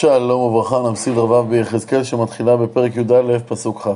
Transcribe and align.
שלום 0.00 0.40
וברכה, 0.40 0.82
נמשיג 0.88 1.18
רבב 1.18 1.50
ביחזקאל 1.50 2.02
שמתחילה 2.02 2.56
בפרק 2.56 2.96
י"א, 2.96 3.38
פסוק 3.48 3.80
כ'. 3.86 3.88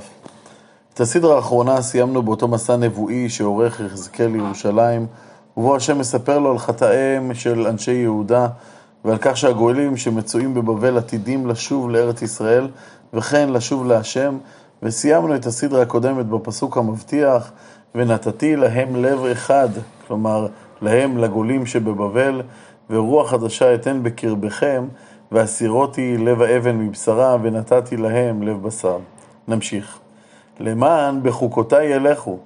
את 0.95 1.01
הסדרה 1.01 1.37
האחרונה 1.37 1.83
סיימנו 1.83 2.23
באותו 2.23 2.49
מסע 2.49 2.77
נבואי 2.77 3.29
שעורך 3.29 3.81
יחזקאל 3.81 4.27
לירושלים, 4.27 5.07
ובו 5.57 5.77
השם 5.77 5.99
מספר 5.99 6.39
לו 6.39 6.51
על 6.51 6.59
חטאיהם 6.59 7.35
של 7.35 7.67
אנשי 7.67 7.93
יהודה, 7.93 8.47
ועל 9.05 9.17
כך 9.21 9.37
שהגואלים 9.37 9.97
שמצויים 9.97 10.55
בבבל 10.55 10.99
עתידים 10.99 11.47
לשוב 11.47 11.91
לארץ 11.91 12.23
ישראל, 12.23 12.69
וכן 13.15 13.51
לשוב 13.51 13.87
להשם, 13.87 14.39
וסיימנו 14.83 15.35
את 15.35 15.47
הסדרה 15.47 15.83
הקודמת 15.83 16.27
בפסוק 16.27 16.77
המבטיח, 16.77 17.53
ונתתי 17.95 18.57
להם 18.57 18.97
לב 18.97 19.25
אחד, 19.25 19.69
כלומר, 20.07 20.47
להם, 20.83 21.19
לגולים 21.19 21.67
שבבבל, 21.67 22.43
ורוח 22.91 23.31
חדשה 23.31 23.75
אתן 23.75 24.03
בקרבכם, 24.03 24.85
והסירותי 25.35 26.17
לב 26.17 26.43
האבן 26.43 26.79
מבשרה, 26.79 27.37
ונתתי 27.43 27.97
להם 27.97 28.43
לב 28.43 28.63
בשר. 28.63 28.99
נמשיך. 29.49 29.99
למען 30.61 31.23
בחוקותיי 31.23 31.87
ילכו, 31.87 32.39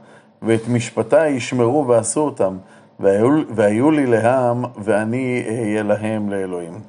ואת 0.43 0.69
משפטיי 0.69 1.33
ישמרו 1.33 1.87
ועשו 1.89 2.21
אותם, 2.21 2.57
והיו, 3.01 3.29
והיו 3.55 3.91
לי 3.91 4.07
לעם, 4.07 4.65
ואני 4.79 5.45
אהיה 5.49 5.83
להם 5.83 6.31
לאלוהים. 6.31 6.81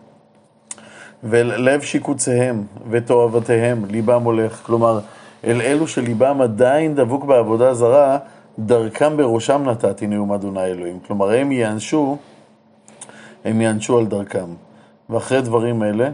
ולב 1.24 1.82
שיקוציהם 1.82 2.64
ותועבתיהם, 2.90 3.86
ליבם 3.90 4.24
הולך. 4.24 4.62
כלומר, 4.66 5.00
אל 5.46 5.62
אלו 5.62 5.88
שליבם 5.88 6.42
עדיין 6.42 6.96
דבוק 6.96 7.26
בעבודה 7.26 7.74
זרה, 7.74 8.18
דרכם 8.60 9.18
בראשם 9.18 9.64
נתתי 9.66 10.08
נאום 10.08 10.34
אדוני 10.34 10.66
אלוהים. 10.66 11.00
כלומר, 11.08 11.32
הם 11.32 11.52
יענשו, 11.52 12.18
הם 13.46 13.62
יענשו 13.62 13.98
על 13.98 14.06
דרכם. 14.06 14.69
ואחרי 15.10 15.42
דברים 15.42 15.84
אלה, 15.84 16.10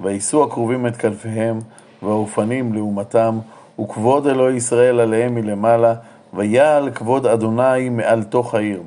ויישאו 0.00 0.44
הכרובים 0.44 0.86
את 0.86 0.96
כנפיהם, 0.96 1.58
והאופנים 2.02 2.72
לעומתם, 2.72 3.38
וכבוד 3.80 4.26
אלוהי 4.26 4.56
ישראל 4.56 5.00
עליהם 5.00 5.34
מלמעלה, 5.34 5.94
ויעל 6.34 6.90
כבוד 6.90 7.26
אדוני 7.26 7.88
מעל 7.88 8.22
תוך 8.22 8.54
העיר. 8.54 8.82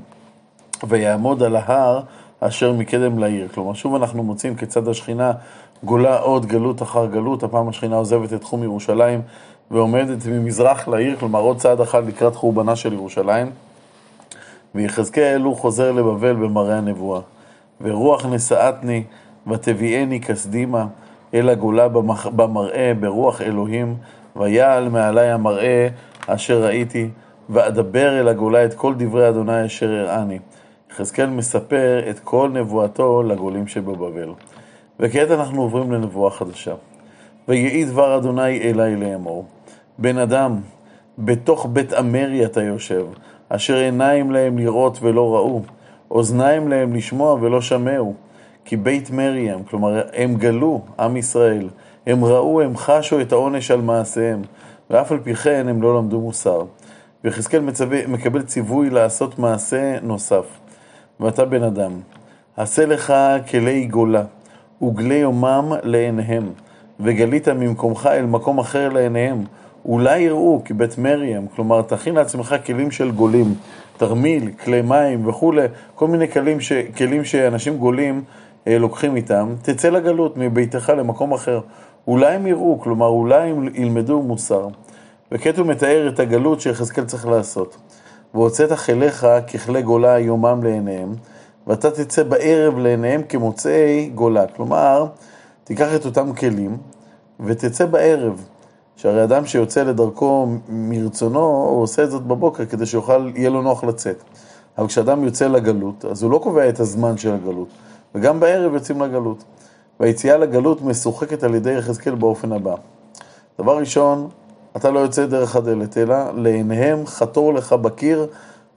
ויעמוד 0.87 1.43
על 1.43 1.55
ההר 1.55 2.01
אשר 2.39 2.73
מקדם 2.73 3.19
לעיר. 3.19 3.47
כלומר, 3.47 3.73
שוב 3.73 3.95
אנחנו 3.95 4.23
מוצאים 4.23 4.55
כיצד 4.55 4.87
השכינה 4.87 5.31
גולה 5.83 6.17
עוד 6.17 6.45
גלות 6.45 6.81
אחר 6.81 7.05
גלות, 7.05 7.43
הפעם 7.43 7.69
השכינה 7.69 7.95
עוזבת 7.95 8.33
את 8.33 8.41
תחום 8.41 8.63
ירושלים 8.63 9.21
ועומדת 9.71 10.25
ממזרח 10.25 10.87
לעיר, 10.87 11.15
כלומר 11.19 11.39
עוד 11.39 11.57
צעד 11.57 11.81
אחד 11.81 12.07
לקראת 12.07 12.35
חורבנה 12.35 12.75
של 12.75 12.93
ירושלים. 12.93 13.51
ויחזקאל 14.75 15.41
הוא 15.41 15.55
חוזר 15.55 15.91
לבבל 15.91 16.33
במראה 16.33 16.77
הנבואה. 16.77 17.21
ורוח 17.81 18.25
נשאתני 18.25 19.03
ותביאני 19.47 20.21
כסדימה 20.21 20.85
אל 21.33 21.49
הגולה 21.49 21.87
במראה 22.35 22.91
ברוח 22.99 23.41
אלוהים, 23.41 23.95
ויעל 24.35 24.89
מעלי 24.89 25.31
המראה 25.31 25.87
אשר 26.27 26.63
ראיתי, 26.63 27.09
ואדבר 27.49 28.19
אל 28.19 28.27
הגולה 28.27 28.65
את 28.65 28.73
כל 28.73 28.93
דברי 28.97 29.29
אדוני 29.29 29.65
אשר 29.65 29.91
הראני. 29.91 30.39
יחזקאל 30.91 31.29
מספר 31.29 32.09
את 32.09 32.19
כל 32.19 32.49
נבואתו 32.53 33.23
לגולים 33.23 33.67
שבבבל. 33.67 34.29
וכעת 34.99 35.31
אנחנו 35.31 35.61
עוברים 35.61 35.91
לנבואה 35.91 36.31
חדשה. 36.31 36.73
ויהי 37.47 37.85
דבר 37.85 38.17
אדוני 38.17 38.61
אלי 38.61 38.95
לאמור, 38.95 39.45
בן 39.97 40.17
אדם, 40.17 40.59
בתוך 41.17 41.67
בית 41.73 41.93
אמרי 41.93 42.45
אתה 42.45 42.63
יושב, 42.63 43.05
אשר 43.49 43.75
עיניים 43.75 44.31
להם 44.31 44.57
לראות 44.57 44.99
ולא 45.01 45.35
ראו, 45.35 45.61
אוזניים 46.11 46.67
להם 46.67 46.93
לשמוע 46.93 47.33
ולא 47.41 47.61
שמעו. 47.61 48.13
כי 48.71 48.77
בית 48.77 49.11
מרים, 49.11 49.63
כלומר, 49.63 50.01
הם 50.13 50.35
גלו, 50.35 50.81
עם 50.99 51.17
ישראל, 51.17 51.69
הם 52.07 52.25
ראו, 52.25 52.61
הם 52.61 52.77
חשו 52.77 53.21
את 53.21 53.31
העונש 53.31 53.71
על 53.71 53.81
מעשיהם, 53.81 54.41
ואף 54.89 55.11
על 55.11 55.19
פי 55.23 55.35
כן 55.35 55.67
הם 55.69 55.81
לא 55.81 55.97
למדו 55.97 56.21
מוסר. 56.21 56.63
ויחזקאל 57.23 57.63
מקבל 58.07 58.41
ציווי 58.41 58.89
לעשות 58.89 59.39
מעשה 59.39 59.95
נוסף. 60.01 60.45
ואתה 61.19 61.45
בן 61.45 61.63
אדם, 61.63 61.91
עשה 62.57 62.85
לך 62.85 63.13
כלי 63.49 63.85
גולה, 63.85 64.23
וגלי 64.81 65.15
יומם 65.15 65.73
לעיניהם, 65.83 66.49
וגלית 66.99 67.47
ממקומך 67.47 68.09
אל 68.13 68.25
מקום 68.25 68.59
אחר 68.59 68.89
לעיניהם. 68.89 69.43
אולי 69.85 70.19
יראו 70.19 70.61
כי 70.65 70.73
בית 70.73 70.97
מרים, 70.97 71.47
כלומר 71.55 71.81
תכין 71.81 72.15
לעצמך 72.15 72.55
כלים 72.65 72.91
של 72.91 73.11
גולים, 73.11 73.53
תרמיל, 73.97 74.51
כלי 74.63 74.81
מים 74.81 75.27
וכולי, 75.27 75.65
כל 75.95 76.07
מיני 76.07 76.27
כלים, 76.27 76.59
ש, 76.59 76.71
כלים 76.97 77.25
שאנשים 77.25 77.77
גולים 77.77 78.23
לוקחים 78.67 79.15
איתם, 79.15 79.55
תצא 79.61 79.89
לגלות 79.89 80.37
מביתך 80.37 80.93
למקום 80.97 81.33
אחר. 81.33 81.59
אולי 82.07 82.33
הם 82.33 82.47
יראו, 82.47 82.79
כלומר 82.79 83.07
אולי 83.07 83.49
הם 83.49 83.67
ילמדו 83.75 84.21
מוסר. 84.21 84.67
וכעת 85.31 85.57
הוא 85.57 85.67
מתאר 85.67 86.09
את 86.13 86.19
הגלות 86.19 86.61
שיחזקאל 86.61 87.05
צריך 87.05 87.27
לעשות. 87.27 87.77
והוצאת 88.33 88.71
חיליך 88.71 89.27
ככלי 89.53 89.81
גולה 89.81 90.19
יומם 90.19 90.63
לעיניהם, 90.63 91.13
ואתה 91.67 91.91
תצא 91.91 92.23
בערב 92.23 92.77
לעיניהם 92.77 93.23
כמוצאי 93.23 94.11
גולה. 94.15 94.47
כלומר, 94.47 95.05
תיקח 95.63 95.95
את 95.95 96.05
אותם 96.05 96.33
כלים 96.33 96.77
ותצא 97.39 97.85
בערב. 97.85 98.45
שהרי 98.95 99.23
אדם 99.23 99.45
שיוצא 99.45 99.83
לדרכו 99.83 100.47
מרצונו, 100.69 101.39
הוא 101.39 101.81
עושה 101.81 102.03
את 102.03 102.11
זאת 102.11 102.23
בבוקר 102.23 102.65
כדי 102.65 102.85
שיוכל, 102.85 103.31
יהיה 103.35 103.49
לו 103.49 103.61
נוח 103.61 103.83
לצאת. 103.83 104.23
אבל 104.77 104.87
כשאדם 104.87 105.23
יוצא 105.23 105.47
לגלות, 105.47 106.05
אז 106.05 106.23
הוא 106.23 106.31
לא 106.31 106.39
קובע 106.43 106.69
את 106.69 106.79
הזמן 106.79 107.17
של 107.17 107.33
הגלות. 107.33 107.67
וגם 108.15 108.39
בערב 108.39 108.73
יוצאים 108.73 109.01
לגלות. 109.01 109.43
והיציאה 109.99 110.37
לגלות 110.37 110.81
משוחקת 110.81 111.43
על 111.43 111.55
ידי 111.55 111.73
יחזקאל 111.73 112.15
באופן 112.15 112.51
הבא. 112.51 112.75
דבר 113.59 113.77
ראשון, 113.77 114.29
אתה 114.77 114.91
לא 114.91 114.99
יוצא 114.99 115.25
דרך 115.25 115.55
הדלת, 115.55 115.97
אלא 115.97 116.15
לעיניהם 116.35 117.05
חתור 117.05 117.53
לך 117.53 117.73
בקיר 117.73 118.27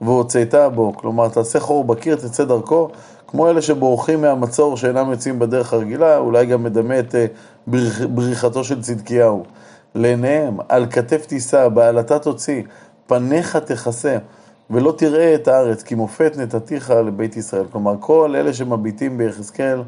והוצאת 0.01 0.55
בו. 0.75 0.93
כלומר, 0.95 1.29
תעשה 1.29 1.59
חור 1.59 1.83
בקיר, 1.83 2.15
תצא 2.15 2.43
דרכו, 2.43 2.89
כמו 3.27 3.49
אלה 3.49 3.61
שבורחים 3.61 4.21
מהמצור 4.21 4.77
שאינם 4.77 5.11
יוצאים 5.11 5.39
בדרך 5.39 5.73
הרגילה, 5.73 6.17
אולי 6.17 6.45
גם 6.45 6.63
מדמה 6.63 6.99
את 6.99 7.15
אה, 7.15 7.25
בריחתו 8.07 8.63
של 8.63 8.81
צדקיהו. 8.81 9.43
לעיניהם, 9.95 10.57
על 10.69 10.85
כתף 10.89 11.25
תישא, 11.25 11.67
בעלתה 11.67 12.19
תוציא, 12.19 12.63
פניך 13.07 13.55
תכסה. 13.55 14.17
ולא 14.69 14.93
תראה 14.97 15.35
את 15.35 15.47
הארץ, 15.47 15.83
כי 15.83 15.95
מופת 15.95 16.37
נתתיך 16.37 16.89
לבית 16.89 17.37
ישראל. 17.37 17.65
כלומר, 17.71 17.95
כל 17.99 18.35
אלה 18.35 18.53
שמביטים 18.53 19.17
ביחזקאל, 19.17 19.81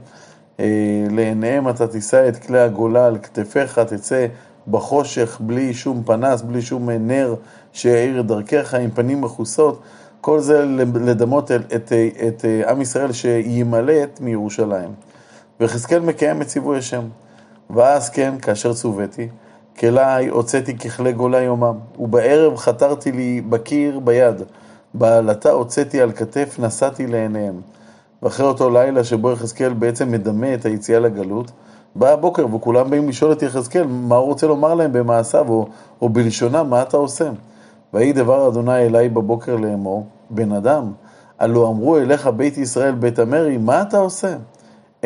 אה, 0.60 0.66
לעיניהם 1.10 1.70
אתה 1.70 1.88
תישא 1.88 2.30
את 2.30 2.38
כלי 2.38 2.60
הגולה 2.60 3.08
על 3.08 3.18
כתפיך, 3.18 3.80
תצא 3.80 4.28
בחושך, 4.68 5.38
בלי 5.42 5.74
שום 5.74 6.04
פנס, 6.04 6.42
בלי 6.42 6.62
שום 6.62 6.90
נר 6.90 7.36
שיאיר 7.74 8.20
את 8.20 8.26
דרכך, 8.26 8.74
עם 8.74 8.90
פנים 8.90 9.22
מכוסות. 9.22 9.82
כל 10.22 10.40
זה 10.40 10.66
לדמות 10.96 11.52
את, 11.52 11.74
את, 11.76 11.94
את 12.28 12.46
אה, 12.46 12.72
עם 12.72 12.82
ישראל 12.82 13.12
שימלט 13.12 14.20
מירושלים. 14.20 14.90
ויחזקאל 15.60 16.00
מקיים 16.00 16.42
את 16.42 16.48
ציווי 16.48 16.78
השם. 16.78 17.04
ואז 17.70 18.10
כן, 18.10 18.34
כאשר 18.42 18.74
צוויתי, 18.74 19.28
כלי 19.80 20.28
הוצאתי 20.28 20.78
ככלי 20.78 21.14
גולה 21.14 21.42
יומם, 21.42 21.78
ובערב 22.00 22.56
חתרתי 22.58 23.12
לי 23.12 23.42
בקיר 23.42 24.00
ביד. 24.00 24.42
בעלתה 24.98 25.52
הוצאתי 25.52 26.02
על 26.02 26.12
כתף, 26.12 26.56
נשאתי 26.60 27.08
לעיניהם. 27.08 27.62
ואחרי 28.24 28.46
אותו 28.46 28.70
לילה 28.70 29.04
שבו 29.04 29.32
יחזקאל 29.32 29.74
בעצם 29.74 30.12
מדמה 30.12 30.54
את 30.54 30.66
היציאה 30.66 31.00
לגלות, 31.00 31.52
בא 31.96 32.10
הבוקר 32.10 32.56
וכולם 32.56 32.90
באים 32.90 33.10
לשאול 33.10 33.32
את 33.32 33.42
יחזקאל 33.42 33.88
מה 33.88 34.16
הוא 34.16 34.26
רוצה 34.26 34.48
לומר 34.48 34.74
להם 34.74 34.94
במעשיו 34.94 35.50
או, 35.50 35.68
או 36.02 36.10
בלשונם, 36.10 36.70
מה 36.70 36.82
אתה 36.82 36.98
עושה? 36.98 37.30
ויהי 37.94 38.14
דבר 38.14 38.48
אדוני 38.48 38.86
אליי 38.86 39.10
בבוקר 39.10 39.56
לאמור, 39.56 40.06
בן 40.30 40.52
אדם, 40.52 40.92
הלא 41.40 41.70
אמרו 41.70 41.98
אליך 41.98 42.28
בית 42.28 42.58
ישראל 42.58 42.96
בית 42.96 43.20
המרי, 43.20 43.58
מה 43.58 43.82
אתה 43.82 43.98
עושה? 43.98 44.36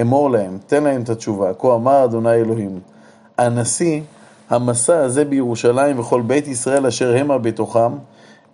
אמור 0.01 0.29
להם, 0.29 0.57
תן 0.67 0.83
להם 0.83 1.01
את 1.01 1.09
התשובה, 1.09 1.53
כה 1.53 1.75
אמר 1.75 2.03
אדוני 2.03 2.33
אלוהים, 2.33 2.79
הנשיא, 3.37 4.01
המסע 4.49 4.99
הזה 4.99 5.25
בירושלים 5.25 5.99
וכל 5.99 6.21
בית 6.21 6.47
ישראל 6.47 6.85
אשר 6.85 7.15
המה 7.17 7.37
בתוכם, 7.37 7.91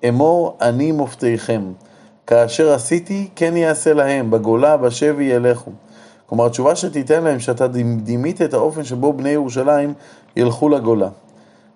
אמור 0.10 0.58
אני 0.62 0.92
מופתיכם. 0.92 1.62
כאשר 2.28 2.72
עשיתי, 2.72 3.30
כן 3.36 3.58
יעשה 3.58 3.94
להם, 3.94 4.32
בגולה, 4.32 4.78
בשבי 4.78 5.24
ילכו. 5.24 5.72
כלומר, 6.26 6.46
התשובה 6.46 6.76
שתיתן 6.76 7.24
להם, 7.24 7.40
שאתה 7.40 7.68
דימית 7.98 8.42
את 8.42 8.54
האופן 8.54 8.84
שבו 8.84 9.14
בני 9.14 9.30
ירושלים 9.30 9.94
ילכו 10.36 10.70
לגולה. 10.70 11.10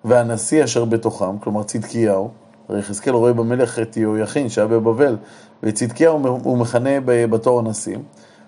והנשיא 0.06 0.64
אשר 0.64 0.86
בתוכם, 0.86 1.38
כלומר 1.38 1.64
צדקיהו, 1.64 2.30
הרי 2.70 2.80
יחזקאל 2.80 3.14
רואה 3.14 3.34
במלך 3.34 3.80
את 3.80 3.98
יהויכין 3.98 4.50
שהיה 4.50 4.68
בבבל, 4.68 5.18
ואת 5.64 5.76
צדקיהו 5.76 6.28
הוא 6.44 6.58
מכנה 6.58 7.00
בתור 7.06 7.60
הנשיא. 7.60 7.98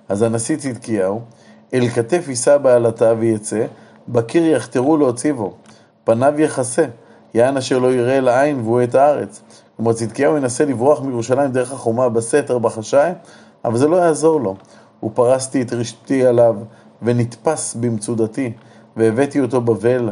אז 0.10 0.22
הנשיא 0.22 0.58
צדקיהו, 0.58 1.22
אל 1.74 1.90
כתף 1.90 2.26
יישא 2.28 2.58
בעלתה 2.58 3.14
ויצא, 3.20 3.66
בקיר 4.08 4.46
יחתרו 4.46 4.98
להוציא 4.98 5.34
בו, 5.34 5.54
פניו 6.04 6.34
יכסה, 6.38 6.86
יען 7.34 7.58
אשר 7.58 7.80
לא 7.80 7.94
יראה 7.94 8.20
לעין 8.20 8.60
והוא 8.60 8.84
את 8.84 8.96
הארץ. 8.96 9.42
כלומר, 9.84 9.98
צדקיהו 9.98 10.38
ינסה 10.38 10.66
לברוח 10.66 11.02
מירושלים 11.02 11.52
דרך 11.52 11.72
החומה 11.72 12.10
בסתר, 12.10 12.58
בחשאי, 12.58 13.12
אבל 13.66 13.78
זה 13.78 13.88
לא 13.88 13.96
יעזור 13.96 14.42
לו. 14.42 14.56
ופרסתי 15.04 15.62
את 15.62 15.74
רשתי 15.74 16.26
עליו, 16.26 16.56
ונתפס 17.02 17.76
במצודתי, 17.76 18.54
והבאתי 18.98 19.40
אותו 19.40 19.62
בבל, 19.62 20.10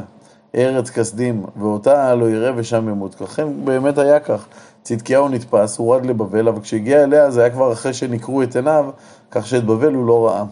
ארץ 0.55 0.89
כסדים, 0.89 1.45
ואותה 1.55 2.15
לא 2.15 2.29
יראה 2.29 2.51
ושם 2.55 2.89
ימות. 2.89 3.21
לכן 3.21 3.65
באמת 3.65 3.97
היה 3.97 4.19
כך. 4.19 4.45
צדקיהו 4.83 5.29
נתפס, 5.29 5.77
הורד 5.77 6.05
לבבל, 6.05 6.47
אבל 6.47 6.61
כשהגיע 6.61 7.03
אליה 7.03 7.31
זה 7.31 7.41
היה 7.41 7.49
כבר 7.49 7.73
אחרי 7.73 7.93
שנקרו 7.93 8.43
את 8.43 8.55
עיניו, 8.55 8.89
כך 9.31 9.47
שאת 9.47 9.65
בבל 9.65 9.93
הוא 9.93 10.05
לא 10.05 10.27
ראה. 10.27 10.43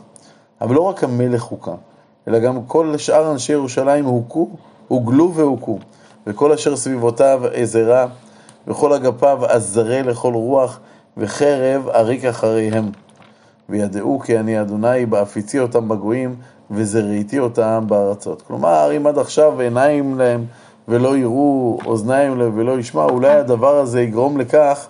אבל 0.62 0.76
לא 0.76 0.82
רק 0.82 1.04
המלך 1.04 1.44
הוכה, 1.44 1.76
אלא 2.28 2.40
גם 2.40 2.64
כל 2.68 2.98
שאר 2.98 3.32
אנשי 3.32 3.54
ירושלים 3.54 4.06
הוכו, 4.06 4.50
הוגלו 4.88 5.34
והוכו, 5.34 5.80
וכל 6.28 6.52
אשר 6.52 6.76
סביבותיו 6.76 7.42
עזרה, 7.54 8.08
וכל 8.70 8.94
אגפיו 8.94 9.46
עזרי 9.46 10.04
לכל 10.04 10.34
רוח, 10.34 10.80
וחרב 11.18 11.90
עריק 11.90 12.26
אחריהם. 12.26 12.92
וידעו 13.70 14.20
כי 14.20 14.40
אני 14.40 14.62
אדוני 14.62 15.06
באפיצי 15.06 15.60
אותם 15.60 15.90
בגויים, 15.90 16.36
וזרעיתי 16.72 17.40
אותם 17.40 17.84
בארצות. 17.88 18.42
כלומר, 18.42 18.92
אם 18.98 19.08
עד 19.08 19.18
עכשיו 19.18 19.60
עיניים 19.60 20.18
להם 20.18 20.46
ולא 20.88 21.18
יראו, 21.18 21.80
אוזניים 21.86 22.40
להם 22.40 22.52
ולא 22.56 22.80
ישמעו, 22.80 23.10
אולי 23.10 23.36
הדבר 23.36 23.76
הזה 23.76 24.02
יגרום 24.02 24.38
לכך 24.38 24.88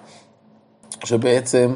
שבעצם 1.03 1.73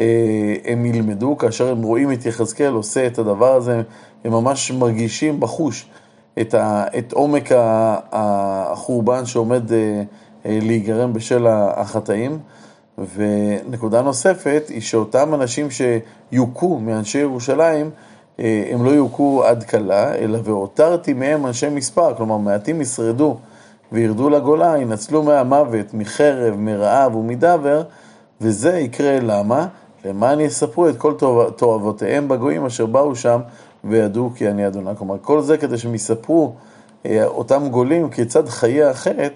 אה, 0.00 0.54
הם 0.64 0.86
ילמדו, 0.86 1.38
כאשר 1.38 1.70
הם 1.70 1.82
רואים 1.82 2.12
את 2.12 2.26
יחזקאל 2.26 2.72
עושה 2.72 3.06
את 3.06 3.18
הדבר 3.18 3.54
הזה, 3.54 3.82
הם 4.24 4.32
ממש 4.32 4.70
מרגישים 4.70 5.40
בחוש 5.40 5.86
את, 6.40 6.54
ה, 6.54 6.84
את 6.98 7.12
עומק 7.12 7.50
החורבן 8.12 9.26
שעומד 9.26 9.72
אה, 9.72 10.02
להיגרם 10.44 11.12
בשל 11.12 11.46
החטאים. 11.50 12.38
ונקודה 13.16 14.02
נוספת 14.02 14.62
היא 14.68 14.80
שאותם 14.80 15.34
אנשים 15.34 15.68
שיוכו 15.70 16.78
מאנשי 16.78 17.18
ירושלים, 17.18 17.90
הם 18.38 18.84
לא 18.84 18.90
יוכו 18.90 19.44
עד 19.44 19.64
כלה, 19.64 20.14
אלא 20.14 20.38
והותרתי 20.44 21.12
מהם 21.12 21.46
אנשי 21.46 21.68
מספר, 21.68 22.14
כלומר 22.14 22.36
מעטים 22.36 22.80
ישרדו 22.80 23.36
וירדו 23.92 24.30
לגולה, 24.30 24.78
ינצלו 24.78 25.22
מהמוות, 25.22 25.94
מחרב, 25.94 26.54
מרעב 26.56 27.16
ומדבר, 27.16 27.82
וזה 28.40 28.78
יקרה 28.78 29.20
למה? 29.20 29.66
למען 30.04 30.40
יספרו 30.40 30.88
את 30.88 30.96
כל 30.96 31.14
תועבותיהם 31.56 32.28
בגויים 32.28 32.66
אשר 32.66 32.86
באו 32.86 33.16
שם 33.16 33.40
וידעו 33.84 34.30
כי 34.34 34.48
אני 34.48 34.66
אדוני. 34.66 34.90
כלומר, 34.98 35.16
כל 35.22 35.42
זה 35.42 35.56
כדי 35.56 35.78
שהם 35.78 35.94
יספרו 35.94 36.52
אה, 37.06 37.26
אותם 37.26 37.68
גולים 37.68 38.10
כיצד 38.10 38.48
חיי 38.48 38.84
החטא 38.84 39.28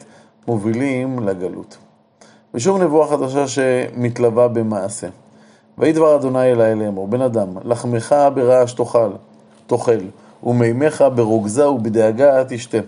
מובילים 0.48 1.18
לגלות. 1.18 1.76
ושוב 2.54 2.82
נבואה 2.82 3.08
חדשה 3.08 3.48
שמתלווה 3.48 4.48
במעשה. 4.48 5.08
ויהי 5.78 5.92
דבר 5.92 6.16
אדוני 6.16 6.52
אלי 6.52 6.74
לאמור, 6.74 7.08
בן 7.08 7.20
אדם, 7.20 7.48
לחמך 7.64 8.14
ברעש 8.34 8.72
תאכל, 8.72 9.10
תאכל, 9.66 9.98
ומימיך 10.42 11.04
ברוגזה 11.14 11.68
ובדאגה 11.68 12.44
תשתה. 12.48 12.78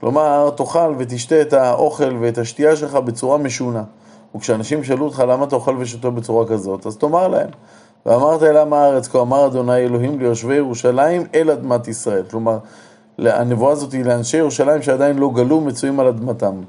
כלומר, 0.00 0.50
תאכל 0.50 0.94
ותשתה 0.98 1.42
את 1.42 1.52
האוכל 1.52 2.16
ואת 2.20 2.38
השתייה 2.38 2.76
שלך 2.76 2.94
בצורה 2.94 3.38
משונה. 3.38 3.82
וכשאנשים 4.36 4.80
ישאלו 4.80 5.04
אותך 5.04 5.24
למה 5.28 5.44
אתה 5.44 5.56
אוכל 5.56 5.76
ושותה 5.78 6.10
בצורה 6.10 6.46
כזאת, 6.46 6.86
אז 6.86 6.96
תאמר 6.96 7.28
להם. 7.28 7.48
ואמרת 8.06 8.42
אל 8.42 8.56
הארץ, 8.56 9.08
כה 9.08 9.20
אמר 9.20 9.46
אדוני 9.46 9.76
אלוהים 9.76 10.20
ליושבי 10.20 10.54
ירושלים 10.54 11.26
אל 11.34 11.50
אדמת 11.50 11.88
ישראל. 11.88 12.22
כלומר, 12.30 12.58
הנבואה 13.18 13.72
הזאת 13.72 13.92
היא 13.92 14.04
לאנשי 14.04 14.36
ירושלים 14.36 14.82
שעדיין 14.82 15.18
לא 15.18 15.30
גלו, 15.34 15.60
מצויים 15.60 16.00
על 16.00 16.06
אדמתם. 16.06 16.60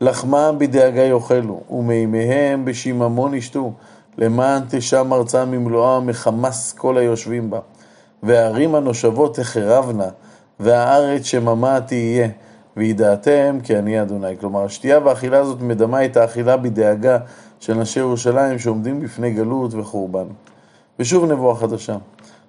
לחמם 0.00 0.54
בדאגה 0.58 1.02
יאכלו, 1.02 1.60
ומימיהם 1.70 2.64
בשיממון 2.64 3.34
ישתו, 3.34 3.72
למען 4.18 4.62
תשם 4.70 5.12
ארצה 5.12 5.44
ממלואה 5.44 6.00
מחמס 6.00 6.72
כל 6.72 6.98
היושבים 6.98 7.50
בה. 7.50 7.58
והערים 8.22 8.74
הנושבות 8.74 9.36
תחרבנה, 9.36 10.08
והארץ 10.60 11.24
שממה 11.24 11.80
תהיה. 11.80 12.28
וידעתם 12.76 13.58
כי 13.62 13.78
אני 13.78 14.02
אדוני. 14.02 14.38
כלומר, 14.40 14.64
השתייה 14.64 14.98
והאכילה 14.98 15.38
הזאת 15.38 15.60
מדמה 15.60 16.04
את 16.04 16.16
האכילה 16.16 16.56
בדאגה 16.56 17.18
של 17.60 17.78
אנשי 17.78 18.00
ירושלים 18.00 18.58
שעומדים 18.58 19.00
בפני 19.00 19.30
גלות 19.30 19.74
וחורבן. 19.74 20.26
ושוב 20.98 21.24
נבואה 21.24 21.56
חדשה. 21.56 21.96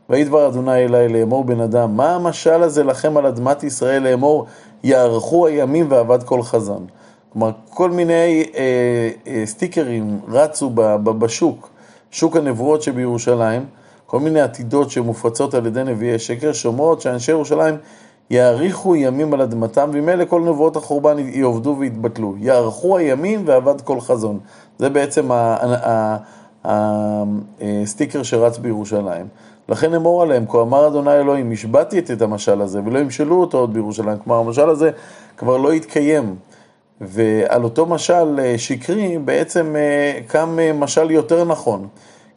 ויהי 0.10 0.24
דבר 0.24 0.48
אדוני 0.48 0.86
אלי 0.86 1.10
לאמור 1.10 1.44
בן 1.44 1.60
אדם, 1.60 1.98
מה 1.98 2.16
המשל 2.16 2.64
הזה 2.64 2.84
לכם 2.84 3.18
על 3.18 3.26
אדמת 3.26 3.64
ישראל 3.64 4.04
לאמור, 4.04 4.46
יארכו 4.84 5.48
הימים 5.48 5.86
ואבד 5.90 6.24
כל 6.24 6.42
חזון. 6.42 6.86
כלומר, 7.34 7.52
כל 7.70 7.92
מיני 7.92 8.46
אה, 8.56 9.10
אה, 9.28 9.46
סטיקרים 9.46 10.20
רצו 10.28 10.70
ב, 10.70 10.82
ב, 10.82 11.10
בשוק, 11.10 11.70
שוק 12.12 12.36
הנבואות 12.36 12.82
שבירושלים, 12.82 13.66
כל 14.06 14.20
מיני 14.20 14.42
עתידות 14.42 14.90
שמופצות 14.90 15.54
על 15.54 15.66
ידי 15.66 15.84
נביאי 15.84 16.20
שקר, 16.20 16.54
שאומרות 16.54 17.02
שאנשי 17.02 17.32
ירושלים 17.32 17.78
יאריכו 18.30 18.96
ימים 18.96 19.34
על 19.34 19.42
אדמתם, 19.42 19.90
וממילא 19.94 20.26
כל 20.26 20.42
נבואות 20.42 20.76
החורבן 20.76 21.16
יעובדו 21.20 21.76
ויתבטלו. 21.80 22.36
יארכו 22.38 22.98
הימים 22.98 23.44
ואבד 23.46 23.82
כל 23.82 24.00
חזון. 24.00 24.40
זה 24.80 24.90
בעצם 24.90 25.30
הסטיקר 26.64 28.24
שרץ 28.24 28.58
בירושלים. 28.58 29.28
לכן 29.70 29.94
אמור 29.94 30.22
עליהם, 30.22 30.46
כה 30.48 30.62
אמר 30.62 30.88
אדוני 30.88 31.14
אלוהים, 31.14 31.52
השבעתי 31.52 32.00
את 32.00 32.22
המשל 32.22 32.62
הזה, 32.62 32.82
ולא 32.86 33.00
ימשלו 33.00 33.42
אותו 33.42 33.58
עוד 33.58 33.74
בירושלים. 33.74 34.18
כלומר, 34.24 34.40
המשל 34.40 34.70
הזה 34.70 34.92
כבר 35.38 35.58
לא 35.58 35.74
יתקיים. 35.74 36.36
ועל 37.02 37.64
אותו 37.64 37.86
משל 37.86 38.40
אה, 38.40 38.58
שקרי 38.58 39.18
בעצם 39.18 39.76
אה, 39.76 40.20
קם 40.28 40.60
אה, 40.60 40.74
משל 40.74 41.12
יותר 41.12 41.44
נכון. 41.44 41.88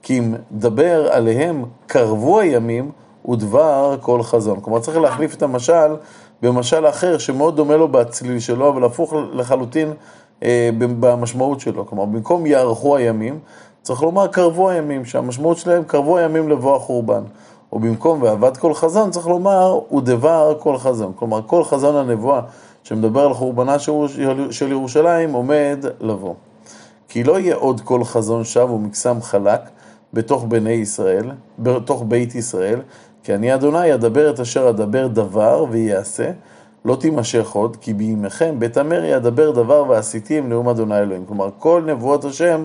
כי 0.02 0.18
אם 0.18 0.34
דבר 0.52 1.08
עליהם 1.12 1.64
קרבו 1.86 2.40
הימים, 2.40 2.90
ודבר 3.28 3.96
כל 4.00 4.22
חזון. 4.22 4.60
כלומר, 4.60 4.80
צריך 4.80 4.96
להחליף 4.96 5.34
את 5.34 5.42
המשל 5.42 5.96
במשל 6.42 6.88
אחר 6.88 7.18
שמאוד 7.18 7.56
דומה 7.56 7.76
לו 7.76 7.88
בצליל 7.88 8.38
שלו, 8.38 8.68
אבל 8.68 8.84
הפוך 8.84 9.14
לחלוטין 9.32 9.92
במשמעות 11.00 11.60
שלו. 11.60 11.86
כלומר, 11.86 12.04
במקום 12.04 12.46
יארכו 12.46 12.96
הימים, 12.96 13.38
צריך 13.82 14.02
לומר 14.02 14.26
קרבו 14.26 14.68
הימים, 14.68 15.04
שהמשמעות 15.04 15.58
שלהם 15.58 15.84
קרבו 15.84 16.18
הימים 16.18 16.48
לבוא 16.48 16.76
החורבן. 16.76 17.22
או 17.72 17.78
במקום 17.78 18.22
ועבד 18.22 18.56
כל 18.56 18.74
חזון, 18.74 19.10
צריך 19.10 19.26
לומר 19.26 19.80
ודבר 19.96 20.54
כל 20.58 20.78
חזון. 20.78 21.12
כלומר, 21.16 21.40
כל 21.46 21.64
חזון 21.64 21.96
הנבואה 21.96 22.40
שמדבר 22.82 23.20
על 23.20 23.34
חורבנה 23.34 23.76
של 24.50 24.70
ירושלים 24.70 25.32
עומד 25.32 25.84
לבוא. 26.00 26.34
כי 27.08 27.24
לא 27.24 27.40
יהיה 27.40 27.56
עוד 27.56 27.80
כל 27.80 28.04
חזון 28.04 28.44
שב 28.44 28.70
ומקסם 28.70 29.22
חלק 29.22 29.60
בתוך 30.12 30.44
בני 30.48 30.70
ישראל, 30.70 31.30
בתוך 31.58 32.04
בית 32.08 32.34
ישראל, 32.34 32.80
כי 33.24 33.34
אני 33.34 33.54
אדוני 33.54 33.94
אדבר 33.94 34.30
את 34.30 34.40
אשר 34.40 34.68
אדבר 34.70 35.06
דבר 35.06 35.64
ויעשה, 35.70 36.30
לא 36.84 36.96
תימשך 36.96 37.50
עוד, 37.50 37.76
כי 37.76 37.94
בימיכם 37.94 38.54
בית 38.58 38.76
המרי 38.76 39.16
אדבר 39.16 39.50
דבר 39.50 39.84
ועשיתי 39.88 40.38
עם 40.38 40.48
נאום 40.48 40.68
אדוני 40.68 40.98
אלוהים. 40.98 41.24
כלומר, 41.26 41.48
כל 41.58 41.82
נבואות 41.86 42.24
השם 42.24 42.64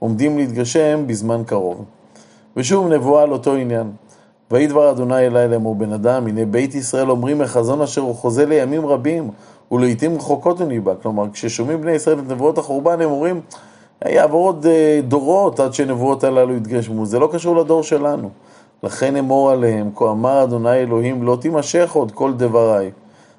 עומדים 0.00 0.38
להתגשם 0.38 1.04
בזמן 1.06 1.42
קרוב. 1.46 1.84
ושוב 2.56 2.88
נבואה 2.88 3.22
על 3.22 3.32
אותו 3.32 3.54
עניין. 3.54 3.92
ויהי 4.50 4.66
דבר 4.66 4.90
אדוני 4.90 5.26
אלי 5.26 5.48
לאמור 5.48 5.74
בן 5.74 5.92
אדם, 5.92 6.26
הנה 6.26 6.44
בית 6.44 6.74
ישראל 6.74 7.10
אומרים 7.10 7.38
מחזון 7.38 7.82
אשר 7.82 8.00
הוא 8.00 8.14
חוזה 8.14 8.46
לימים 8.46 8.86
רבים, 8.86 9.30
ולעיתים 9.72 10.16
רחוקות 10.16 10.60
הוא 10.60 10.68
ניבא. 10.68 10.92
כלומר, 11.02 11.24
כששומעים 11.32 11.80
בני 11.80 11.92
ישראל 11.92 12.18
את 12.18 12.28
נבואות 12.28 12.58
החורבן, 12.58 13.00
הם 13.00 13.10
אומרים, 13.10 13.40
יעבור 14.08 14.46
עוד 14.46 14.66
אה, 14.66 15.00
דורות 15.08 15.60
עד 15.60 15.74
שנבואות 15.74 16.24
הללו 16.24 16.56
יתגשמו. 16.56 17.06
זה 17.06 17.18
לא 17.18 17.28
קשור 17.32 17.56
לדור 17.56 17.82
שלנו. 17.82 18.30
לכן 18.82 19.16
אמור 19.16 19.50
עליהם, 19.50 19.90
כה 19.94 20.10
אמר 20.10 20.42
אדוני 20.44 20.76
אלוהים, 20.76 21.22
לא 21.22 21.38
תימשך 21.40 21.92
עוד 21.92 22.12
כל 22.12 22.32
דבריי, 22.32 22.90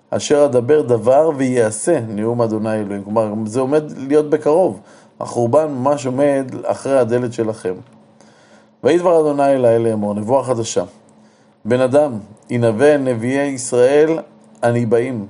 אשר 0.09 0.45
אדבר 0.45 0.81
דבר 0.81 1.31
ויעשה, 1.37 1.99
נאום 2.07 2.41
אדוני 2.41 2.75
אלוהים. 2.75 3.03
כלומר, 3.03 3.33
זה 3.45 3.59
עומד 3.59 3.83
להיות 3.97 4.29
בקרוב. 4.29 4.79
החורבן 5.21 5.67
ממש 5.67 6.05
עומד 6.05 6.51
אחרי 6.63 6.99
הדלת 6.99 7.33
שלכם. 7.33 7.73
ויהי 8.83 8.97
דבר 8.97 9.19
אדוני 9.19 9.53
אלי 9.53 9.83
לאמור, 9.83 10.13
נבואה 10.13 10.43
חדשה. 10.43 10.83
בן 11.65 11.81
אדם, 11.81 12.11
ינבא 12.49 12.97
נביאי 12.97 13.47
ישראל 13.47 14.19
הניבאים, 14.61 15.25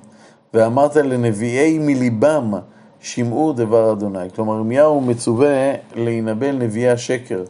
ואמרת 0.53 0.95
לנביאי 0.95 1.79
מליבם, 1.79 2.53
שמעו 3.00 3.53
דבר 3.53 3.91
אדוני. 3.91 4.29
כלומר, 4.36 4.55
ירמיהו 4.55 5.01
מצווה 5.01 5.74
להינבא 5.95 6.51
נביאי 6.51 6.89
השקר. 6.89 7.43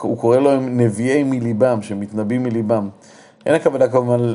הוא 0.00 0.18
קורא 0.18 0.36
להם 0.36 0.80
נביאי 0.80 1.22
מליבם, 1.22 1.82
שמתנבאים 1.82 2.42
מליבם. 2.42 2.88
אין 3.46 3.54
הכוונה 3.54 3.88
כמובן 3.88 4.34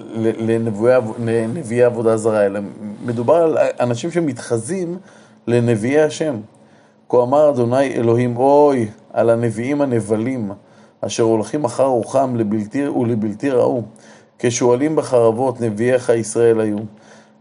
לנביאי 1.20 1.84
עבודה 1.84 2.18
זרה, 2.18 2.46
אלא 2.46 2.60
מדובר 3.06 3.36
על 3.36 3.58
אנשים 3.80 4.12
שמתחזים 4.12 4.98
לנביאי 5.48 6.02
השם. 6.02 6.36
כה 7.13 7.24
אמר 7.24 7.50
אדוני 7.50 7.93
אלוהים, 7.93 8.38
אוי, 8.38 8.88
על 9.13 9.29
הנביאים 9.29 9.82
הנבלים, 9.82 10.51
אשר 11.01 11.24
הולכים 11.24 11.63
אחר 11.63 11.86
רוחם 11.86 12.36
לבלתי 12.36 12.88
ולבלתי 12.88 13.50
ראו, 13.50 13.82
כשועלים 14.39 14.96
בחרבות 14.96 15.62
נביאיך 15.62 16.10
ישראל 16.10 16.60
היו. 16.60 16.77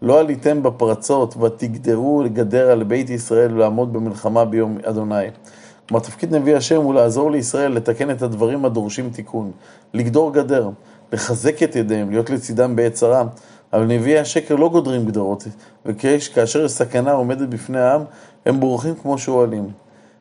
לא 0.03 0.21
עליתם 0.21 0.63
בפרצות 0.63 1.37
ותגדרו 1.37 2.23
לגדר 2.23 2.71
על 2.71 2.83
בית 2.83 3.11
ישראל 3.11 3.55
ולעמוד 3.55 3.93
במלחמה 3.93 4.45
ביום 4.45 4.79
אדוני. 4.85 5.27
כלומר, 5.89 6.05
תפקיד 6.05 6.35
נביא 6.35 6.57
השם 6.57 6.83
הוא 6.83 6.95
לעזור 6.95 7.31
לישראל 7.31 7.73
לתקן 7.73 8.11
את 8.11 8.23
הדברים 8.23 8.65
הדורשים 8.65 9.11
תיקון, 9.11 9.51
לגדור 9.95 10.33
גדר. 10.33 10.71
לחזק 11.13 11.63
את 11.63 11.77
ידיהם, 11.77 12.11
להיות 12.11 12.31
לצידם 12.31 12.77
בעת 12.77 12.93
צרה. 12.93 13.25
אבל 13.73 13.85
נביאי 13.85 14.19
השקר 14.19 14.57
לא 14.57 14.69
גודרים 14.69 15.07
גדרות, 15.07 15.45
וכאשר 15.87 16.69
סכנה 16.69 17.13
עומדת 17.13 17.49
בפני 17.49 17.81
העם, 17.81 18.05
הם 18.47 18.61
בורחים 18.61 18.95
כמו 18.95 19.19
שועלים. 19.19 19.69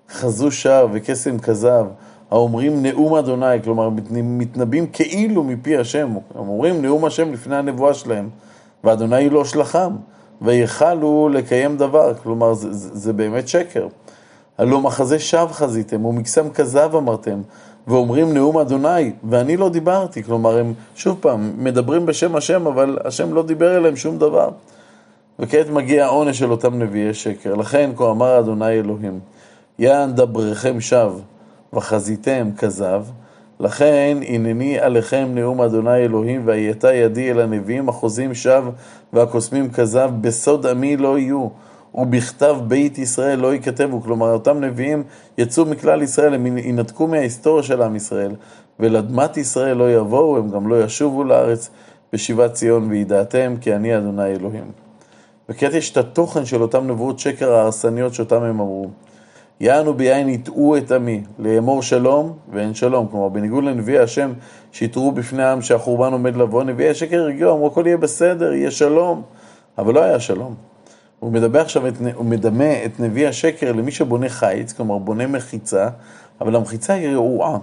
חזו 0.10 0.52
שווא 0.52 0.88
וקסם 0.92 1.40
כזב, 1.40 1.86
האומרים 2.32 2.82
נאום 2.84 3.16
אדוני, 3.16 3.64
כלומר 3.64 3.90
מתנבאים 4.12 4.88
כאילו 4.88 5.44
מפי 5.44 5.78
השם, 5.78 6.08
הם 6.36 6.50
אומרים 6.50 6.82
נאום 6.82 7.06
השם 7.06 7.34
לפני 7.34 7.56
הנבואה 7.56 7.94
שלהם, 7.94 8.30
ואדוני 8.84 9.30
לא 9.30 9.46
שלחם, 9.46 9.96
ויכלו 10.42 11.30
לקיים 11.34 11.78
דבר, 11.78 12.14
כלומר 12.14 12.54
זה, 12.54 12.74
זה, 12.74 12.90
זה 12.94 13.14
באמת 13.14 13.48
שקר. 13.48 13.88
הלא 14.58 14.82
מחזה 14.82 15.20
שווא 15.20 15.48
חזיתם, 15.48 16.06
ומקסם 16.06 16.50
כזב 16.50 16.96
אמרתם, 16.96 17.42
ואומרים 17.88 18.34
נאום 18.34 18.58
אדוני, 18.58 19.12
ואני 19.30 19.58
לא 19.58 19.70
דיברתי, 19.70 20.24
כלומר 20.24 20.58
הם 20.58 20.74
שוב 20.96 21.18
פעם 21.22 21.54
מדברים 21.58 22.06
בשם 22.06 22.36
השם, 22.36 22.68
אבל 22.68 22.98
השם 23.06 23.34
לא 23.34 23.44
דיבר 23.44 23.78
אליהם 23.78 23.96
שום 23.96 24.18
דבר. 24.18 24.50
וכעת 25.40 25.70
מגיע 25.70 26.06
העונש 26.06 26.40
של 26.40 26.52
אותם 26.52 26.80
נביאי 26.80 27.14
שקר. 27.14 27.56
לכן 27.56 27.92
כה 27.96 28.12
אמר 28.12 28.40
אדוני 28.40 28.80
אלוהים, 28.80 29.20
יען 29.80 30.12
דבריכם 30.12 30.82
שווא, 30.82 31.20
וחזיתם 31.74 32.50
כזב, 32.58 33.04
לכן 33.60 34.18
הנני 34.28 34.80
עליכם 34.80 35.28
נאום 35.34 35.62
אדוני 35.62 35.98
אלוהים, 35.98 36.42
והייתה 36.46 36.94
ידי 36.94 37.32
אל 37.32 37.40
הנביאים 37.40 37.90
החוזים 37.90 38.34
שווא 38.34 38.72
והקוסמים 39.14 39.72
כזב, 39.72 40.12
בסוד 40.22 40.66
עמי 40.68 40.98
לא 40.98 41.20
יהיו. 41.20 41.48
ובכתב 41.96 42.58
בית 42.68 42.98
ישראל 42.98 43.40
לא 43.40 43.54
ייכתבו. 43.54 44.02
כלומר, 44.02 44.34
אותם 44.34 44.60
נביאים 44.60 45.04
יצאו 45.38 45.66
מכלל 45.66 46.02
ישראל, 46.02 46.34
הם 46.34 46.58
ינתקו 46.58 47.08
מההיסטוריה 47.08 47.64
של 47.64 47.82
עם 47.82 47.96
ישראל, 47.96 48.36
ולאדמת 48.80 49.38
ישראל 49.38 49.78
לא 49.78 49.92
יבואו, 49.92 50.38
הם 50.38 50.50
גם 50.50 50.68
לא 50.68 50.84
ישובו 50.84 51.24
לארץ 51.24 51.70
בשיבת 52.14 52.54
ציון, 52.54 52.90
וידעתם 52.90 53.54
כי 53.62 53.76
אני 53.76 53.98
אדוני 53.98 54.26
אלוהים. 54.26 54.91
וכעת 55.52 55.74
יש 55.74 55.92
את 55.92 55.98
התוכן 55.98 56.46
של 56.46 56.62
אותם 56.62 56.88
נבואות 56.88 57.20
שקר 57.20 57.54
ההרסניות 57.54 58.14
שאותם 58.14 58.44
הם 58.44 58.60
אמרו. 58.60 58.90
יענו 59.60 59.94
ביין 59.94 60.30
יטעו 60.30 60.78
את 60.78 60.92
עמי, 60.92 61.24
לאמור 61.40 61.82
שלום 61.82 62.38
ואין 62.52 62.74
שלום. 62.74 63.08
כלומר, 63.08 63.30
בניגוד 63.30 63.64
לנביאי 63.64 64.00
השם 64.00 64.34
שהתראו 64.72 65.12
בפני 65.12 65.44
העם 65.44 65.62
שהחורבן 65.62 66.14
עומד 66.14 66.36
לבוא, 66.36 66.64
נביאי 66.64 66.90
השקר 66.90 67.28
הגיעו, 67.28 67.54
אמרו 67.54 67.68
הכל 67.68 67.84
יהיה 67.86 67.98
בסדר, 67.98 68.54
יהיה 68.54 68.72
שלום, 68.72 69.22
אבל 69.78 69.94
לא 69.94 70.04
היה 70.04 70.20
שלום. 70.20 70.56
הוא 71.20 71.32
מדבר 71.32 71.62
עכשיו, 71.62 71.88
את, 71.88 71.94
הוא 72.16 72.26
מדמה 72.26 72.86
את 72.86 73.00
נביא 73.00 73.28
השקר 73.28 73.72
למי 73.72 73.92
שבונה 73.92 74.30
חיץ, 74.30 74.74
כלומר 74.74 74.98
בונה 74.98 75.28
מחיצה, 75.28 75.90
אבל 76.42 76.56
המחיצה 76.56 76.94
היא 76.94 77.10
רעועה. 77.10 77.58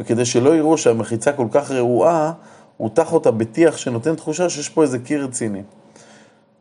וכדי 0.00 0.24
שלא 0.24 0.56
יראו 0.56 0.78
שהמחיצה 0.78 1.32
כל 1.32 1.46
כך 1.50 1.70
רעועה, 1.70 2.32
הוא 2.76 2.90
תח 2.94 3.12
אותה 3.12 3.30
בטיח 3.30 3.76
שנותן 3.76 4.14
תחושה 4.14 4.48
שיש 4.48 4.68
פה 4.68 4.82
איזה 4.82 4.98
קיר 4.98 5.24
רציני. 5.24 5.62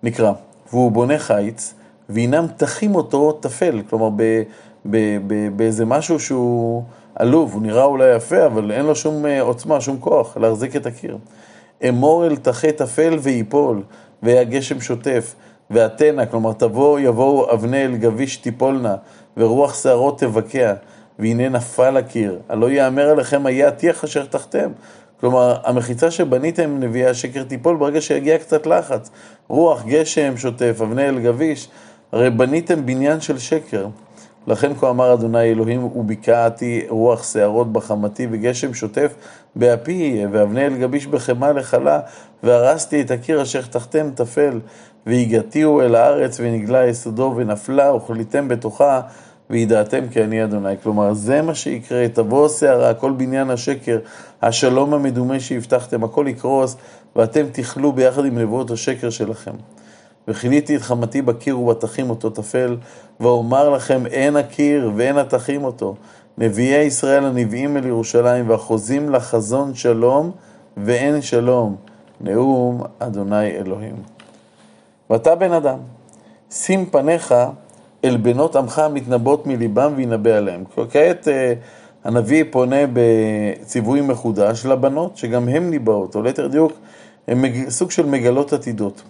נקרא, 0.04 0.32
והוא 0.70 0.92
בונה 0.92 1.20
חיץ, 1.20 1.74
והינם 2.10 2.46
תחים 2.58 2.96
אותו 2.96 3.32
תפל, 3.32 3.82
כלומר 3.90 4.10
ב, 4.16 4.42
ב, 4.86 5.18
ב, 5.28 5.50
באיזה 5.56 5.86
משהו 5.86 6.20
שהוא 6.20 6.84
עלוב, 7.16 7.54
הוא 7.54 7.62
נראה 7.62 7.84
אולי 7.84 8.16
יפה, 8.16 8.46
אבל 8.46 8.72
אין 8.72 8.86
לו 8.86 8.96
שום 8.96 9.26
אה, 9.26 9.42
עוצמה, 9.42 9.82
שום 9.82 9.98
כוח 10.00 10.38
להחזיק 10.38 10.76
את 10.76 10.86
הקיר. 10.86 11.18
אמור 11.90 12.26
אל 12.26 12.36
תחי 12.36 12.72
תפל 12.72 13.18
ויפול, 13.22 13.84
והיה 14.24 14.44
גשם 14.44 14.82
שוטף, 14.82 15.36
ואתנה, 15.72 16.26
כלומר 16.26 16.54
תבוא, 16.54 17.00
יבואו 17.00 17.54
אבני 17.54 17.86
אל 17.86 17.96
גביש 17.96 18.38
תיפולנה, 18.38 18.96
ורוח 19.38 19.84
שערות 19.84 20.20
תבקע, 20.20 20.74
והנה 21.20 21.50
נפל 21.50 21.98
הקיר, 21.98 22.40
הלא 22.50 22.72
יאמר 22.72 23.10
עליכם 23.10 23.46
היה 23.46 23.68
הטיח 23.68 24.04
אשר 24.04 24.26
תחתם. 24.26 24.72
כלומר, 25.20 25.58
המחיצה 25.64 26.12
שבניתם 26.12 26.80
נביאי 26.80 27.06
השקר 27.06 27.44
תיפול 27.44 27.78
ברגע 27.78 28.02
שיגיע 28.02 28.38
קצת 28.38 28.68
לחץ. 28.68 29.10
רוח, 29.48 29.84
גשם, 29.86 30.38
שוטף, 30.38 30.78
אבני 30.82 31.10
אל 31.10 31.20
גביש, 31.20 31.70
הרי 32.12 32.30
בניתם 32.30 32.86
בניין 32.86 33.22
של 33.22 33.40
שקר. 33.40 33.88
לכן 34.48 34.74
כה 34.74 34.90
אמר 34.90 35.14
אדוני 35.14 35.42
אלוהים, 35.42 35.84
וביקעתי 35.84 36.86
רוח 36.90 37.34
שערות 37.34 37.74
בחמתי 37.74 38.28
וגשם 38.32 38.74
שוטף 38.74 39.14
באפי 39.56 39.92
יהיה, 39.92 40.28
ואבני 40.32 40.66
אל 40.66 40.78
גביש 40.78 41.08
בחמה 41.08 41.52
לחלה, 41.52 42.00
והרסתי 42.44 43.02
את 43.02 43.12
הקיר 43.12 43.42
אשר 43.42 43.62
תחתם 43.62 44.10
תפל, 44.16 44.60
והגעתיהו 45.06 45.82
אל 45.82 45.96
הארץ 45.96 46.40
ונגלה 46.40 46.88
יסודו 46.88 47.34
ונפלה, 47.36 47.94
וכליתם 47.94 48.48
בתוכה, 48.48 49.02
וידעתם 49.50 50.10
כי 50.12 50.24
אני 50.24 50.44
אדוני. 50.44 50.74
כלומר, 50.84 51.14
זה 51.14 51.42
מה 51.42 51.56
שיקרה, 51.56 52.08
תבוא 52.14 52.50
שערה, 52.50 52.94
כל 52.94 53.12
בניין 53.12 53.50
השקר, 53.50 54.00
השלום 54.42 54.94
המדומה 54.94 55.40
שהבטחתם, 55.40 56.04
הכל 56.04 56.26
יקרוס, 56.30 56.76
ואתם 57.16 57.46
תכלו 57.52 57.92
ביחד 57.92 58.26
עם 58.26 58.38
נבואות 58.38 58.72
השקר 58.72 59.10
שלכם. 59.10 59.52
וכיליתי 60.28 60.76
את 60.76 60.82
חמתי 60.82 61.22
בקיר 61.22 61.60
ובתחים 61.60 62.10
אותו 62.10 62.30
תפל, 62.30 62.78
ואומר 63.20 63.70
לכם 63.70 64.06
אין 64.06 64.36
הקיר 64.36 64.92
ואין 64.96 65.18
התחים 65.18 65.64
אותו. 65.64 65.96
נביאי 66.38 66.84
ישראל 66.84 67.26
הנביאים 67.26 67.78
אל 67.78 67.86
ירושלים, 67.86 68.50
והחוזים 68.50 69.10
לחזון 69.10 69.76
שלום 69.76 70.32
ואין 70.78 71.22
שלום. 71.22 71.76
נאום 72.22 72.82
אדוני 73.00 73.48
אלוהים. 73.48 73.96
ואתה 75.10 75.36
בן 75.36 75.52
אדם, 75.52 75.78
שים 76.52 76.86
פניך 76.86 77.34
אל 78.04 78.18
בנות 78.18 78.56
עמך 78.56 78.80
המתנבאות 78.80 79.48
מליבם 79.48 79.94
וינבא 79.96 80.32
עליהם. 80.32 80.64
כעת 80.92 81.28
אה, 81.28 81.54
הנביא 82.04 82.44
פונה 82.52 82.82
בציווי 82.94 84.02
מחודש 84.02 84.66
לבנות, 84.66 85.18
שגם 85.18 85.50
הן 85.50 85.70
ניבאות, 85.70 86.16
או 86.16 86.22
ליתר 86.22 86.48
דיוק, 86.48 86.72
הן 87.28 87.70
סוג 87.70 87.92
של 87.92 88.06
מגלות 88.06 88.54
עתידות. 88.54 89.04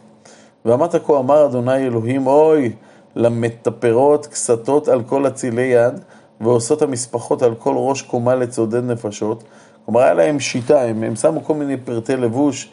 ואמרת 0.66 0.96
כה 1.06 1.20
אמר 1.20 1.46
אדוני 1.46 1.78
אלוהים, 1.78 2.28
אוי 2.28 2.74
למטפרות 3.16 4.26
כסתות 4.26 4.88
על 4.88 5.04
כל 5.04 5.28
אצילי 5.28 5.62
יד, 5.62 6.00
ועושות 6.42 6.82
המשפחות 6.82 7.42
על 7.42 7.56
כל 7.56 7.74
ראש 7.78 8.02
קומה 8.02 8.36
לצודד 8.36 8.84
נפשות. 8.84 9.44
כלומר, 9.86 10.02
היה 10.02 10.14
להם 10.14 10.40
שיטה, 10.40 10.82
הם, 10.82 11.04
הם 11.04 11.16
שמו 11.16 11.44
כל 11.44 11.54
מיני 11.54 11.78
פרטי 11.78 12.16
לבוש, 12.16 12.72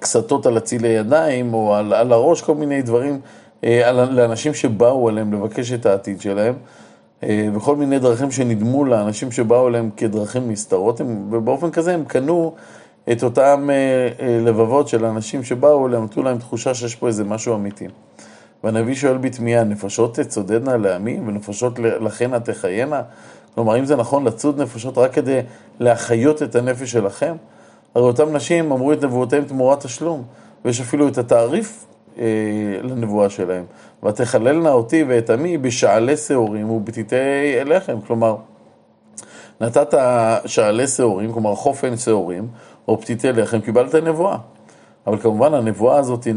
כסתות 0.00 0.46
על 0.46 0.58
אצילי 0.58 0.88
ידיים, 0.88 1.54
או 1.54 1.74
על, 1.74 1.92
על 1.92 2.12
הראש, 2.12 2.42
כל 2.42 2.54
מיני 2.54 2.82
דברים, 2.82 3.20
לאנשים 4.10 4.54
שבאו 4.54 5.10
אליהם 5.10 5.32
לבקש 5.32 5.72
את 5.72 5.86
העתיד 5.86 6.20
שלהם, 6.20 6.54
אה, 7.22 7.48
וכל 7.54 7.76
מיני 7.76 7.98
דרכים 7.98 8.30
שנדמו 8.30 8.84
לאנשים 8.84 9.32
שבאו 9.32 9.68
אליהם 9.68 9.90
כדרכים 9.96 10.50
נסתרות, 10.50 11.00
ובאופן 11.30 11.70
כזה 11.70 11.94
הם 11.94 12.04
קנו 12.04 12.54
את 13.12 13.22
אותם 13.22 13.70
אה, 13.70 14.08
אה, 14.26 14.38
לבבות 14.40 14.88
של 14.88 15.04
אנשים 15.04 15.44
שבאו 15.44 15.86
אליהם, 15.86 16.04
נתנו 16.04 16.22
להם 16.22 16.38
תחושה 16.38 16.74
שיש 16.74 16.94
פה 16.94 17.06
איזה 17.06 17.24
משהו 17.24 17.54
אמיתי. 17.54 17.86
והנביא 18.64 18.94
שואל 18.94 19.16
בתמיהה, 19.16 19.64
נפשות 19.64 20.14
תצודדנה 20.14 20.76
לעמי 20.76 21.20
ונפשות 21.26 21.78
לכנה 21.78 22.40
תחיינה? 22.40 23.02
כלומר, 23.54 23.78
אם 23.78 23.84
זה 23.84 23.96
נכון 23.96 24.24
לצוד 24.24 24.60
נפשות 24.60 24.98
רק 24.98 25.12
כדי 25.12 25.40
להחיות 25.80 26.42
את 26.42 26.54
הנפש 26.54 26.90
שלכם? 26.92 27.34
הרי 27.94 28.04
אותם 28.04 28.36
נשים 28.36 28.72
אמרו 28.72 28.92
את 28.92 29.04
נבואותיהם 29.04 29.44
תמורת 29.44 29.80
תשלום, 29.80 30.22
ויש 30.64 30.80
אפילו 30.80 31.08
את 31.08 31.18
התעריף 31.18 31.86
אה, 31.86 31.90
לנבואה 32.82 33.30
שלהם. 33.30 33.64
ותחללנה 34.02 34.72
אותי 34.72 35.04
ואת 35.08 35.30
עמי 35.30 35.58
בשעלי 35.58 36.16
שעורים 36.16 36.70
ובתיתי 36.70 37.16
לחם. 37.64 38.00
כלומר, 38.06 38.36
נתת 39.60 39.94
שעלי 40.46 40.86
שעורים, 40.86 41.32
כלומר 41.32 41.54
חופן 41.54 41.96
שעורים, 41.96 42.48
או 42.88 43.00
פתיתי 43.00 43.32
לחם, 43.32 43.60
קיבלת 43.60 43.94
נבואה. 43.94 44.36
אבל 45.06 45.18
כמובן 45.18 45.54
הנבואה 45.54 45.98
הזאת 45.98 46.24
היא 46.24 46.34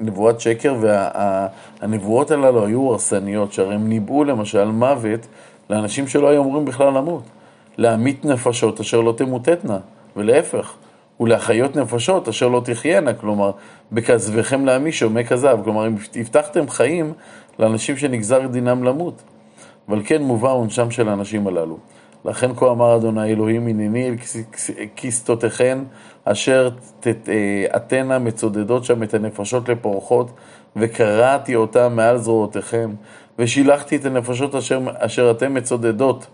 נבואת 0.00 0.40
שקר, 0.40 0.74
והנבואות 0.80 2.30
הללו 2.30 2.66
היו 2.66 2.90
הרסניות, 2.92 3.52
שהרי 3.52 3.74
הם 3.74 3.88
ניבאו 3.88 4.24
למשל 4.24 4.64
מוות 4.64 5.26
לאנשים 5.70 6.06
שלא 6.06 6.28
היו 6.28 6.42
אמורים 6.42 6.64
בכלל 6.64 6.92
למות. 6.94 7.22
להמית 7.78 8.24
נפשות 8.24 8.80
אשר 8.80 9.00
לא 9.00 9.14
תמוטטנה, 9.16 9.78
ולהפך, 10.16 10.74
ולהחיות 11.20 11.76
נפשות 11.76 12.28
אשר 12.28 12.48
לא 12.48 12.62
תחיינה, 12.64 13.14
כלומר, 13.14 13.50
בכזבכם 13.92 14.64
להמיש 14.66 15.02
או 15.02 15.08
כזב, 15.28 15.58
כלומר, 15.64 15.86
אם 15.86 15.94
הבטחתם 16.16 16.68
חיים 16.68 17.12
לאנשים 17.58 17.96
שנגזר 17.96 18.46
דינם 18.46 18.84
למות. 18.84 19.22
אבל 19.88 20.02
כן 20.04 20.22
מובא 20.22 20.52
עונשם 20.52 20.90
של 20.90 21.08
האנשים 21.08 21.46
הללו. 21.46 21.78
לכן 22.24 22.54
כה 22.56 22.70
אמר 22.70 22.96
אדוני 22.96 23.32
אלוהים 23.32 23.66
הנני 23.66 24.08
אל 24.08 24.14
כסתותיכן 24.96 25.78
אשר 26.24 26.70
תתנה 27.00 28.18
מצודדות 28.18 28.84
שם 28.84 29.02
את 29.02 29.14
הנפשות 29.14 29.68
לפורחות 29.68 30.30
וקרעתי 30.76 31.54
אותם 31.54 31.92
מעל 31.96 32.18
זרועותיכם 32.18 32.90
ושילחתי 33.38 33.96
את 33.96 34.04
הנפשות 34.04 34.54
אשר, 34.54 34.80
אשר 34.98 35.30
אתם 35.30 35.54
מצודדות 35.54 36.26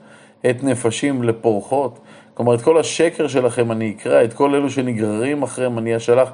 את 0.50 0.64
נפשים 0.64 1.22
לפורחות 1.22 1.98
כלומר 2.36 2.54
את 2.54 2.62
כל 2.62 2.78
השקר 2.78 3.28
שלכם 3.28 3.72
אני 3.72 3.94
אקרא, 3.96 4.24
את 4.24 4.32
כל 4.32 4.54
אלו 4.54 4.70
שנגררים 4.70 5.42
אחריהם 5.42 5.78
אני 5.78 5.96
אשלח 5.96 6.30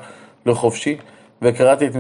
לחופשי 0.46 0.96
וקראתי 1.42 1.86
את 1.86 1.96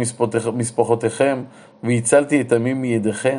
משפחותיכם 0.54 1.42
והצלתי 1.82 2.40
את 2.40 2.52
עמי 2.52 2.74
מידיכם 2.74 3.38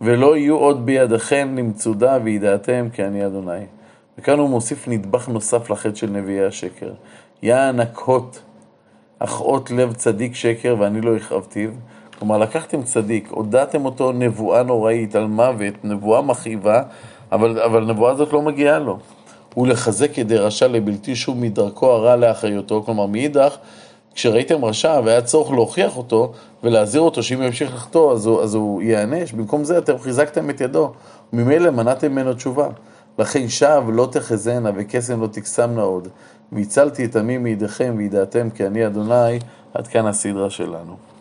ולא 0.00 0.36
יהיו 0.36 0.56
עוד 0.56 0.86
בידיכם 0.86 1.54
למצודה 1.58 2.18
וידעתם 2.24 2.88
כי 2.92 3.04
אני 3.04 3.26
אדוני. 3.26 3.64
וכאן 4.18 4.38
הוא 4.38 4.48
מוסיף 4.48 4.88
נדבך 4.88 5.28
נוסף 5.28 5.70
לחטא 5.70 5.94
של 5.94 6.10
נביאי 6.10 6.44
השקר. 6.44 6.92
יען 7.42 7.80
הכהות, 7.80 8.42
אכאות 9.18 9.70
לב 9.70 9.92
צדיק 9.92 10.34
שקר 10.34 10.76
ואני 10.78 11.00
לא 11.00 11.16
הכאבתיו. 11.16 11.70
כלומר, 12.18 12.38
לקחתם 12.38 12.82
צדיק, 12.82 13.28
הודעתם 13.30 13.84
אותו 13.84 14.12
נבואה 14.12 14.62
נוראית 14.62 15.14
על 15.14 15.26
מוות, 15.26 15.84
נבואה 15.84 16.22
מכאיבה, 16.22 16.82
אבל, 17.32 17.62
אבל 17.62 17.82
הנבואה 17.82 18.10
הזאת 18.10 18.32
לא 18.32 18.42
מגיעה 18.42 18.78
לו. 18.78 18.98
ולחזק 19.56 20.18
ידי 20.18 20.36
רשע 20.36 20.68
לבלתי 20.68 21.16
שוב 21.16 21.38
מדרכו 21.38 21.90
הרע 21.90 22.16
לאחריותו, 22.16 22.82
כלומר 22.86 23.06
מאידך, 23.06 23.56
כשראיתם 24.14 24.64
רשע 24.64 25.00
והיה 25.04 25.22
צורך 25.22 25.50
להוכיח 25.50 25.96
אותו 25.96 26.32
ולהזהיר 26.62 27.02
אותו 27.02 27.22
שאם 27.22 27.38
הוא 27.38 27.46
ימשיך 27.46 27.74
לחטוא 27.74 28.12
אז 28.12 28.28
אז 28.42 28.54
הוא 28.54 28.82
ייענש, 28.82 29.32
במקום 29.32 29.64
זה 29.64 29.78
אתם 29.78 29.98
חיזקתם 29.98 30.50
את 30.50 30.60
ידו, 30.60 30.92
וממילא 31.32 31.70
מנעתם 31.70 32.12
ממנו 32.12 32.34
תשובה. 32.34 32.68
לכן 33.18 33.48
שב 33.48 33.82
לא 33.92 34.08
תחזינה 34.12 34.70
וקסם 34.76 35.22
לא 35.22 35.26
תקסמנה 35.26 35.82
עוד, 35.82 36.08
והצלתי 36.52 37.04
את 37.04 37.16
עמי 37.16 37.38
מידיכם 37.38 37.94
וידעתם 37.98 38.50
כי 38.50 38.66
אני 38.66 38.86
אדוני, 38.86 39.38
עד 39.74 39.86
כאן 39.86 40.06
הסדרה 40.06 40.50
שלנו. 40.50 41.11